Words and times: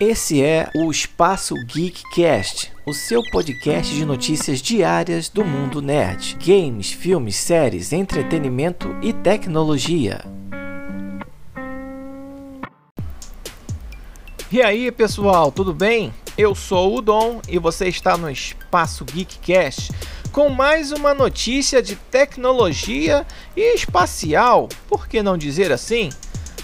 Esse 0.00 0.42
é 0.42 0.70
o 0.74 0.90
Espaço 0.90 1.54
Geekcast, 1.66 2.72
o 2.86 2.94
seu 2.94 3.20
podcast 3.30 3.94
de 3.94 4.06
notícias 4.06 4.62
diárias 4.62 5.28
do 5.28 5.44
mundo 5.44 5.82
nerd, 5.82 6.38
games, 6.42 6.90
filmes, 6.90 7.36
séries, 7.36 7.92
entretenimento 7.92 8.96
e 9.02 9.12
tecnologia. 9.12 10.24
E 14.50 14.62
aí, 14.62 14.90
pessoal, 14.90 15.52
tudo 15.52 15.74
bem? 15.74 16.14
Eu 16.34 16.54
sou 16.54 16.96
o 16.96 17.02
Dom 17.02 17.42
e 17.46 17.58
você 17.58 17.86
está 17.86 18.16
no 18.16 18.30
Espaço 18.30 19.04
Geekcast 19.04 19.92
com 20.32 20.48
mais 20.48 20.92
uma 20.92 21.12
notícia 21.12 21.82
de 21.82 21.94
tecnologia 21.94 23.26
e 23.54 23.74
espacial, 23.74 24.66
por 24.88 25.06
que 25.06 25.22
não 25.22 25.36
dizer 25.36 25.70
assim? 25.70 26.08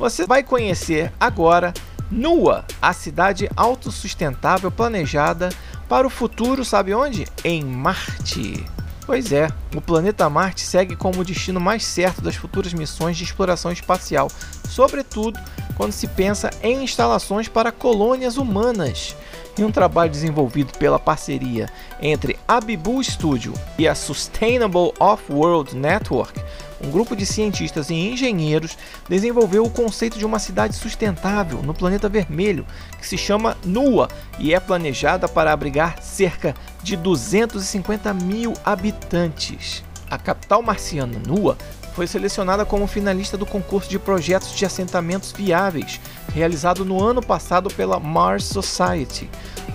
Você 0.00 0.26
vai 0.26 0.42
conhecer 0.42 1.12
agora 1.20 1.72
NUA, 2.10 2.64
a 2.82 2.92
cidade 2.92 3.48
autossustentável 3.56 4.70
planejada 4.70 5.50
para 5.88 6.06
o 6.06 6.10
futuro, 6.10 6.64
sabe 6.64 6.92
onde? 6.92 7.26
Em 7.44 7.64
Marte. 7.64 8.64
Pois 9.06 9.32
é, 9.32 9.48
o 9.74 9.80
planeta 9.80 10.28
Marte 10.28 10.62
segue 10.62 10.94
como 10.94 11.20
o 11.20 11.24
destino 11.24 11.60
mais 11.60 11.84
certo 11.84 12.20
das 12.20 12.36
futuras 12.36 12.72
missões 12.72 13.16
de 13.16 13.24
exploração 13.24 13.72
espacial, 13.72 14.28
sobretudo 14.68 15.38
quando 15.76 15.92
se 15.92 16.06
pensa 16.06 16.50
em 16.62 16.84
instalações 16.84 17.48
para 17.48 17.72
colônias 17.72 18.36
humanas. 18.36 19.16
Em 19.60 19.62
um 19.62 19.70
trabalho 19.70 20.10
desenvolvido 20.10 20.72
pela 20.78 20.98
parceria 20.98 21.68
entre 22.00 22.38
a 22.48 22.62
Bibu 22.62 23.04
Studio 23.04 23.52
e 23.78 23.86
a 23.86 23.94
Sustainable 23.94 24.94
Off-World 24.98 25.76
Network, 25.76 26.42
um 26.82 26.90
grupo 26.90 27.14
de 27.14 27.26
cientistas 27.26 27.90
e 27.90 27.94
engenheiros 27.94 28.78
desenvolveu 29.06 29.62
o 29.62 29.68
conceito 29.68 30.18
de 30.18 30.24
uma 30.24 30.38
cidade 30.38 30.74
sustentável 30.74 31.62
no 31.62 31.74
planeta 31.74 32.08
vermelho, 32.08 32.64
que 32.98 33.06
se 33.06 33.18
chama 33.18 33.54
NUA 33.62 34.08
e 34.38 34.54
é 34.54 34.58
planejada 34.58 35.28
para 35.28 35.52
abrigar 35.52 36.02
cerca 36.02 36.54
de 36.82 36.96
250 36.96 38.14
mil 38.14 38.54
habitantes. 38.64 39.84
A 40.08 40.16
capital 40.16 40.62
marciana 40.62 41.20
NUA 41.26 41.58
foi 42.00 42.06
selecionada 42.06 42.64
como 42.64 42.86
finalista 42.86 43.36
do 43.36 43.44
concurso 43.44 43.90
de 43.90 43.98
projetos 43.98 44.56
de 44.56 44.64
assentamentos 44.64 45.32
viáveis, 45.32 46.00
realizado 46.32 46.82
no 46.82 47.04
ano 47.04 47.20
passado 47.20 47.68
pela 47.68 48.00
Mars 48.00 48.44
Society. 48.44 49.28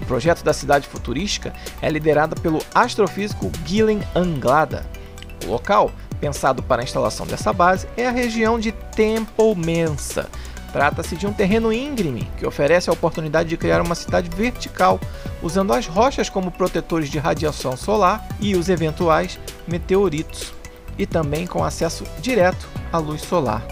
O 0.00 0.06
projeto 0.06 0.44
da 0.44 0.52
cidade 0.52 0.86
futurística 0.86 1.52
é 1.80 1.90
liderado 1.90 2.40
pelo 2.40 2.64
astrofísico 2.72 3.50
Gillen 3.66 4.00
Anglada. 4.14 4.86
O 5.44 5.50
local 5.50 5.90
pensado 6.20 6.62
para 6.62 6.82
a 6.82 6.84
instalação 6.84 7.26
dessa 7.26 7.52
base 7.52 7.88
é 7.96 8.06
a 8.06 8.12
região 8.12 8.56
de 8.56 8.70
Temple 8.70 9.56
Mensa. 9.56 10.30
Trata-se 10.72 11.16
de 11.16 11.26
um 11.26 11.32
terreno 11.32 11.72
íngreme 11.72 12.30
que 12.38 12.46
oferece 12.46 12.88
a 12.88 12.92
oportunidade 12.92 13.48
de 13.48 13.56
criar 13.56 13.82
uma 13.82 13.96
cidade 13.96 14.30
vertical, 14.30 15.00
usando 15.42 15.72
as 15.72 15.88
rochas 15.88 16.30
como 16.30 16.52
protetores 16.52 17.10
de 17.10 17.18
radiação 17.18 17.76
solar 17.76 18.24
e 18.38 18.54
os 18.54 18.68
eventuais 18.68 19.40
meteoritos, 19.66 20.61
e 21.02 21.06
também 21.06 21.48
com 21.48 21.64
acesso 21.64 22.04
direto 22.20 22.68
à 22.92 22.98
luz 22.98 23.22
solar. 23.22 23.66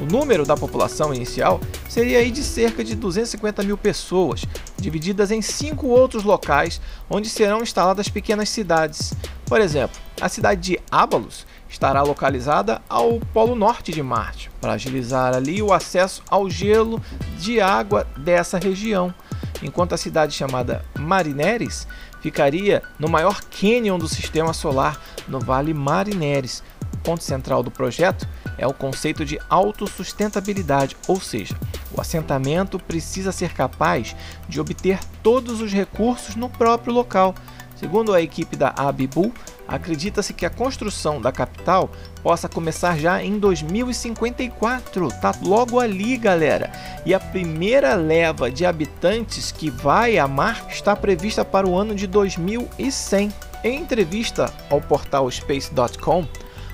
O 0.00 0.06
número 0.06 0.46
da 0.46 0.56
população 0.56 1.12
inicial 1.12 1.60
seria 1.86 2.18
aí 2.18 2.30
de 2.30 2.42
cerca 2.42 2.82
de 2.82 2.94
250 2.94 3.62
mil 3.62 3.76
pessoas, 3.76 4.46
divididas 4.78 5.30
em 5.30 5.42
cinco 5.42 5.86
outros 5.88 6.24
locais 6.24 6.80
onde 7.10 7.28
serão 7.28 7.62
instaladas 7.62 8.08
pequenas 8.08 8.48
cidades. 8.48 9.12
Por 9.44 9.60
exemplo, 9.60 10.00
a 10.18 10.30
cidade 10.30 10.62
de 10.62 10.80
Ábalos 10.90 11.46
estará 11.68 12.02
localizada 12.02 12.80
ao 12.88 13.20
polo 13.34 13.54
norte 13.54 13.92
de 13.92 14.02
Marte, 14.02 14.50
para 14.58 14.72
agilizar 14.72 15.34
ali 15.34 15.62
o 15.62 15.74
acesso 15.74 16.22
ao 16.30 16.48
gelo 16.48 17.02
de 17.38 17.60
água 17.60 18.06
dessa 18.16 18.58
região, 18.58 19.14
enquanto 19.62 19.94
a 19.94 19.98
cidade 19.98 20.34
chamada 20.34 20.84
Marineres 20.98 21.86
ficaria 22.20 22.82
no 22.98 23.08
maior 23.08 23.40
cânion 23.42 23.98
do 23.98 24.08
sistema 24.08 24.52
solar, 24.52 25.00
no 25.28 25.40
Vale 25.40 25.72
Marineres. 25.72 26.62
O 26.94 26.96
ponto 26.98 27.22
central 27.24 27.62
do 27.62 27.70
projeto 27.70 28.28
é 28.58 28.66
o 28.66 28.74
conceito 28.74 29.24
de 29.24 29.38
autossustentabilidade, 29.48 30.96
ou 31.08 31.20
seja, 31.20 31.56
o 31.90 32.00
assentamento 32.00 32.78
precisa 32.78 33.32
ser 33.32 33.52
capaz 33.52 34.14
de 34.48 34.60
obter 34.60 34.98
todos 35.22 35.60
os 35.60 35.72
recursos 35.72 36.36
no 36.36 36.48
próprio 36.48 36.92
local. 36.92 37.34
Segundo 37.76 38.14
a 38.14 38.22
equipe 38.22 38.54
da 38.54 38.72
Abibu, 38.76 39.32
Acredita-se 39.72 40.34
que 40.34 40.44
a 40.44 40.50
construção 40.50 41.18
da 41.18 41.32
capital 41.32 41.90
possa 42.22 42.46
começar 42.46 42.98
já 42.98 43.24
em 43.24 43.38
2054. 43.38 45.08
Tá 45.18 45.32
logo 45.42 45.80
ali, 45.80 46.18
galera. 46.18 46.70
E 47.06 47.14
a 47.14 47.18
primeira 47.18 47.94
leva 47.94 48.50
de 48.50 48.66
habitantes 48.66 49.50
que 49.50 49.70
vai 49.70 50.18
a 50.18 50.28
Mar 50.28 50.66
está 50.68 50.94
prevista 50.94 51.42
para 51.42 51.66
o 51.66 51.74
ano 51.74 51.94
de 51.94 52.06
2100. 52.06 53.32
Em 53.64 53.80
entrevista 53.80 54.52
ao 54.68 54.78
portal 54.78 55.30
space.com, 55.30 56.26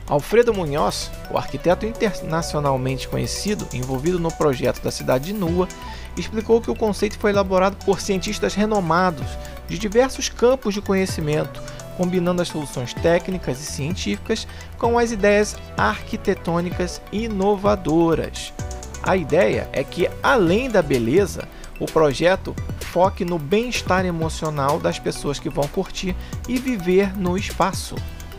Alfredo 0.08 0.52
Munhoz, 0.52 1.08
o 1.30 1.38
arquiteto 1.38 1.86
internacionalmente 1.86 3.06
conhecido 3.06 3.68
envolvido 3.72 4.18
no 4.18 4.32
projeto 4.32 4.82
da 4.82 4.90
cidade 4.90 5.26
de 5.26 5.34
Nua, 5.34 5.68
explicou 6.16 6.60
que 6.60 6.70
o 6.70 6.74
conceito 6.74 7.16
foi 7.18 7.30
elaborado 7.30 7.76
por 7.84 8.00
cientistas 8.00 8.54
renomados 8.54 9.26
de 9.68 9.78
diversos 9.78 10.28
campos 10.28 10.74
de 10.74 10.80
conhecimento 10.80 11.62
combinando 11.98 12.40
as 12.40 12.48
soluções 12.48 12.94
técnicas 12.94 13.60
e 13.60 13.64
científicas 13.64 14.46
com 14.78 14.96
as 14.96 15.10
ideias 15.10 15.56
arquitetônicas 15.76 17.02
inovadoras. 17.12 18.54
A 19.02 19.16
ideia 19.16 19.68
é 19.72 19.82
que, 19.82 20.08
além 20.22 20.70
da 20.70 20.80
beleza, 20.80 21.48
o 21.80 21.86
projeto 21.86 22.54
foque 22.80 23.24
no 23.24 23.38
bem-estar 23.38 24.06
emocional 24.06 24.78
das 24.78 24.98
pessoas 24.98 25.40
que 25.40 25.50
vão 25.50 25.66
curtir 25.66 26.16
e 26.48 26.56
viver 26.58 27.16
no 27.18 27.36
espaço. 27.36 27.96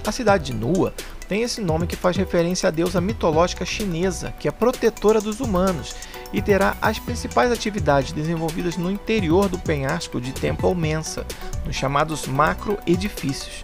A 0.08 0.12
cidade 0.12 0.46
de 0.46 0.54
Nua 0.54 0.94
tem 1.28 1.44
esse 1.44 1.62
nome 1.62 1.86
que 1.86 1.96
faz 1.96 2.18
referência 2.18 2.68
à 2.68 2.72
deusa 2.72 3.00
mitológica 3.00 3.64
chinesa, 3.64 4.34
que 4.40 4.48
é 4.48 4.52
protetora 4.52 5.22
dos 5.22 5.40
humanos 5.40 5.96
e 6.34 6.42
terá 6.42 6.76
as 6.82 6.98
principais 7.00 7.52
atividades 7.52 8.12
desenvolvidas 8.12 8.78
no 8.78 8.92
interior 8.92 9.48
do 9.48 9.60
penhasco 9.60 10.20
de 10.20 10.32
Temple 10.32 10.74
Mensa, 10.76 11.26
nos 11.66 11.76
chamados 11.76 12.28
macroedifícios. 12.28 13.62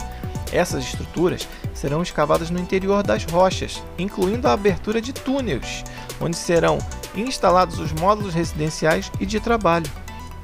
Essas 0.51 0.83
estruturas 0.83 1.47
serão 1.73 2.01
escavadas 2.01 2.49
no 2.49 2.59
interior 2.59 3.03
das 3.03 3.25
rochas, 3.25 3.81
incluindo 3.97 4.47
a 4.47 4.53
abertura 4.53 5.01
de 5.01 5.11
túneis, 5.11 5.83
onde 6.21 6.37
serão 6.37 6.77
instalados 7.15 7.79
os 7.79 7.91
módulos 7.91 8.33
residenciais 8.33 9.11
e 9.19 9.25
de 9.25 9.39
trabalho, 9.39 9.89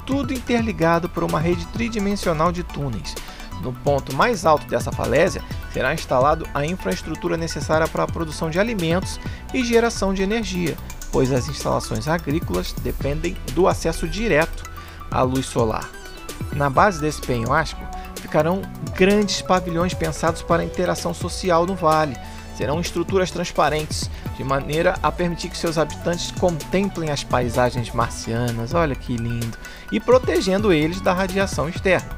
tudo 0.06 0.32
interligado 0.32 1.08
por 1.08 1.24
uma 1.24 1.40
rede 1.40 1.64
tridimensional 1.66 2.52
de 2.52 2.62
túneis. 2.62 3.14
No 3.62 3.72
ponto 3.72 4.14
mais 4.14 4.44
alto 4.44 4.66
dessa 4.66 4.90
falésia 4.90 5.42
será 5.72 5.94
instalado 5.94 6.46
a 6.52 6.66
infraestrutura 6.66 7.36
necessária 7.36 7.86
para 7.86 8.02
a 8.02 8.08
produção 8.08 8.50
de 8.50 8.58
alimentos 8.58 9.20
e 9.54 9.64
geração 9.64 10.12
de 10.12 10.22
energia, 10.22 10.76
pois 11.12 11.30
as 11.30 11.48
instalações 11.48 12.08
agrícolas 12.08 12.72
dependem 12.82 13.36
do 13.52 13.68
acesso 13.68 14.08
direto 14.08 14.64
à 15.10 15.22
luz 15.22 15.46
solar. 15.46 16.01
Na 16.52 16.68
base 16.68 17.00
desse 17.00 17.20
penhasco 17.20 17.80
ficarão 18.16 18.62
grandes 18.94 19.42
pavilhões 19.42 19.94
pensados 19.94 20.42
para 20.42 20.62
a 20.62 20.64
interação 20.64 21.12
social 21.12 21.66
no 21.66 21.74
vale. 21.74 22.16
Serão 22.56 22.80
estruturas 22.80 23.30
transparentes, 23.30 24.10
de 24.36 24.44
maneira 24.44 24.94
a 25.02 25.10
permitir 25.10 25.48
que 25.48 25.56
seus 25.56 25.78
habitantes 25.78 26.30
contemplem 26.32 27.10
as 27.10 27.24
paisagens 27.24 27.90
marcianas, 27.90 28.74
olha 28.74 28.94
que 28.94 29.16
lindo, 29.16 29.56
e 29.90 29.98
protegendo 29.98 30.72
eles 30.72 31.00
da 31.00 31.12
radiação 31.12 31.68
externa. 31.68 32.08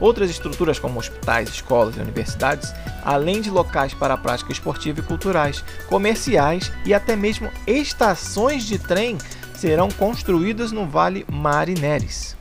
Outras 0.00 0.30
estruturas, 0.30 0.78
como 0.78 1.00
hospitais, 1.00 1.48
escolas 1.48 1.96
e 1.96 2.00
universidades, 2.00 2.72
além 3.02 3.40
de 3.40 3.50
locais 3.50 3.92
para 3.94 4.14
a 4.14 4.18
prática 4.18 4.52
esportiva 4.52 5.00
e 5.00 5.02
culturais, 5.02 5.64
comerciais 5.88 6.70
e 6.84 6.94
até 6.94 7.16
mesmo 7.16 7.50
estações 7.66 8.64
de 8.64 8.78
trem, 8.78 9.18
serão 9.54 9.90
construídas 9.90 10.70
no 10.70 10.86
Vale 10.86 11.26
Marineres. 11.28 12.36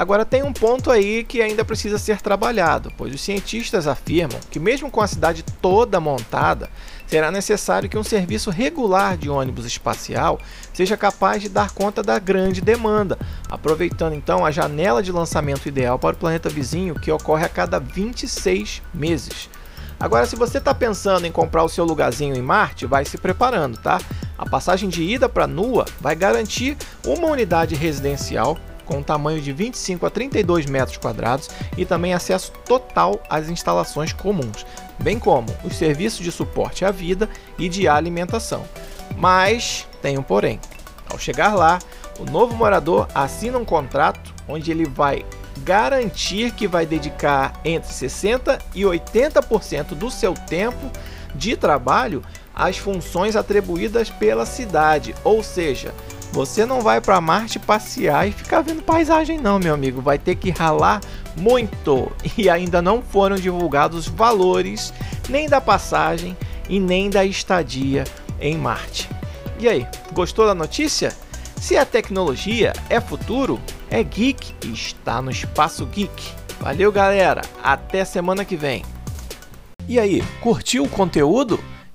Agora 0.00 0.24
tem 0.24 0.42
um 0.42 0.50
ponto 0.50 0.90
aí 0.90 1.22
que 1.22 1.42
ainda 1.42 1.62
precisa 1.62 1.98
ser 1.98 2.22
trabalhado, 2.22 2.90
pois 2.96 3.12
os 3.14 3.20
cientistas 3.20 3.86
afirmam 3.86 4.40
que 4.50 4.58
mesmo 4.58 4.90
com 4.90 5.02
a 5.02 5.06
cidade 5.06 5.42
toda 5.60 6.00
montada, 6.00 6.70
será 7.06 7.30
necessário 7.30 7.86
que 7.86 7.98
um 7.98 8.02
serviço 8.02 8.48
regular 8.48 9.18
de 9.18 9.28
ônibus 9.28 9.66
espacial 9.66 10.40
seja 10.72 10.96
capaz 10.96 11.42
de 11.42 11.50
dar 11.50 11.72
conta 11.72 12.02
da 12.02 12.18
grande 12.18 12.62
demanda, 12.62 13.18
aproveitando 13.46 14.14
então 14.14 14.42
a 14.42 14.50
janela 14.50 15.02
de 15.02 15.12
lançamento 15.12 15.68
ideal 15.68 15.98
para 15.98 16.16
o 16.16 16.18
planeta 16.18 16.48
vizinho 16.48 16.98
que 16.98 17.12
ocorre 17.12 17.44
a 17.44 17.50
cada 17.50 17.78
26 17.78 18.80
meses. 18.94 19.50
Agora, 20.00 20.24
se 20.24 20.34
você 20.34 20.56
está 20.56 20.72
pensando 20.72 21.26
em 21.26 21.30
comprar 21.30 21.62
o 21.62 21.68
seu 21.68 21.84
lugarzinho 21.84 22.34
em 22.34 22.40
Marte, 22.40 22.86
vai 22.86 23.04
se 23.04 23.18
preparando, 23.18 23.76
tá? 23.76 24.00
A 24.38 24.48
passagem 24.48 24.88
de 24.88 25.02
ida 25.02 25.28
para 25.28 25.46
Nua 25.46 25.84
vai 26.00 26.16
garantir 26.16 26.74
uma 27.04 27.26
unidade 27.26 27.74
residencial 27.74 28.56
com 28.90 28.98
um 28.98 29.02
tamanho 29.02 29.40
de 29.40 29.52
25 29.52 30.04
a 30.04 30.10
32 30.10 30.66
metros 30.66 30.96
quadrados 30.96 31.48
e 31.78 31.84
também 31.84 32.12
acesso 32.12 32.50
total 32.66 33.22
às 33.30 33.48
instalações 33.48 34.12
comuns, 34.12 34.66
bem 34.98 35.16
como 35.16 35.46
os 35.62 35.76
serviços 35.76 36.24
de 36.24 36.32
suporte 36.32 36.84
à 36.84 36.90
vida 36.90 37.30
e 37.56 37.68
de 37.68 37.86
alimentação. 37.86 38.64
Mas 39.16 39.86
tem 40.02 40.18
um 40.18 40.22
porém. 40.22 40.58
Ao 41.08 41.18
chegar 41.18 41.54
lá, 41.54 41.78
O 42.20 42.30
novo 42.30 42.54
morador 42.54 43.08
assina 43.14 43.56
um 43.56 43.64
contrato 43.64 44.34
onde 44.46 44.70
ele 44.70 44.84
vai 44.84 45.24
garantir 45.64 46.52
que 46.52 46.68
vai 46.68 46.84
dedicar 46.84 47.58
entre 47.64 47.90
60 47.90 48.58
e 48.74 48.82
80% 48.82 49.94
do 49.94 50.10
seu 50.10 50.34
tempo 50.34 50.90
de 51.34 51.56
trabalho 51.56 52.22
às 52.54 52.76
funções 52.76 53.36
atribuídas 53.36 54.10
pela 54.10 54.44
cidade, 54.44 55.14
ou 55.24 55.42
seja, 55.42 55.94
você 56.32 56.64
não 56.64 56.80
vai 56.80 57.00
para 57.00 57.20
Marte 57.20 57.58
passear 57.58 58.28
e 58.28 58.32
ficar 58.32 58.60
vendo 58.62 58.82
paisagem 58.82 59.38
não, 59.38 59.58
meu 59.58 59.74
amigo, 59.74 60.00
vai 60.00 60.18
ter 60.18 60.36
que 60.36 60.50
ralar 60.50 61.00
muito 61.36 62.10
e 62.36 62.48
ainda 62.48 62.80
não 62.80 63.02
foram 63.02 63.36
divulgados 63.36 64.06
valores 64.06 64.92
nem 65.28 65.48
da 65.48 65.60
passagem 65.60 66.36
e 66.68 66.78
nem 66.78 67.10
da 67.10 67.24
estadia 67.24 68.04
em 68.40 68.56
Marte. 68.56 69.08
E 69.58 69.68
aí, 69.68 69.86
gostou 70.12 70.46
da 70.46 70.54
notícia? 70.54 71.12
Se 71.60 71.76
a 71.76 71.84
tecnologia 71.84 72.72
é 72.88 73.00
futuro, 73.00 73.60
é 73.90 74.02
geek 74.02 74.54
e 74.64 74.72
está 74.72 75.20
no 75.20 75.30
espaço 75.30 75.84
geek. 75.84 76.32
Valeu, 76.60 76.90
galera. 76.90 77.42
Até 77.62 78.04
semana 78.04 78.44
que 78.44 78.56
vem. 78.56 78.82
E 79.86 79.98
aí, 79.98 80.22
curtiu 80.40 80.84
o 80.84 80.88
conteúdo? 80.88 81.58